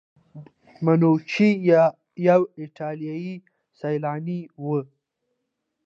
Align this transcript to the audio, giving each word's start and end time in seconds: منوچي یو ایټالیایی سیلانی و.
منوچي 0.85 1.49
یو 2.27 2.41
ایټالیایی 2.59 3.33
سیلانی 3.79 4.39
و. 4.63 4.65